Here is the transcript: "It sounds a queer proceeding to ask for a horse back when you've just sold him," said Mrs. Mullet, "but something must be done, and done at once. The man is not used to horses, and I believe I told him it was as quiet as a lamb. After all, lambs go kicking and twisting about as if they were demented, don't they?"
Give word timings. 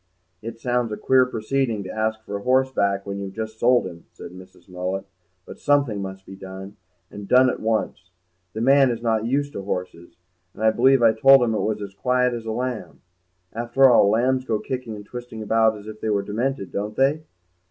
"It 0.41 0.57
sounds 0.59 0.91
a 0.91 0.97
queer 0.97 1.27
proceeding 1.27 1.83
to 1.83 1.91
ask 1.95 2.23
for 2.23 2.35
a 2.37 2.41
horse 2.41 2.71
back 2.71 3.05
when 3.05 3.19
you've 3.19 3.35
just 3.35 3.59
sold 3.59 3.85
him," 3.85 4.05
said 4.13 4.31
Mrs. 4.31 4.67
Mullet, 4.67 5.05
"but 5.45 5.59
something 5.59 6.01
must 6.01 6.25
be 6.25 6.35
done, 6.35 6.75
and 7.11 7.27
done 7.27 7.51
at 7.51 7.59
once. 7.59 8.09
The 8.53 8.61
man 8.61 8.89
is 8.89 9.03
not 9.03 9.27
used 9.27 9.53
to 9.53 9.61
horses, 9.61 10.17
and 10.55 10.63
I 10.63 10.71
believe 10.71 11.03
I 11.03 11.13
told 11.13 11.43
him 11.43 11.53
it 11.53 11.59
was 11.59 11.83
as 11.83 11.93
quiet 11.93 12.33
as 12.33 12.45
a 12.47 12.51
lamb. 12.51 13.01
After 13.53 13.87
all, 13.91 14.09
lambs 14.09 14.43
go 14.43 14.57
kicking 14.59 14.95
and 14.95 15.05
twisting 15.05 15.43
about 15.43 15.77
as 15.77 15.85
if 15.85 16.01
they 16.01 16.09
were 16.09 16.23
demented, 16.23 16.71
don't 16.71 16.95
they?" 16.95 17.21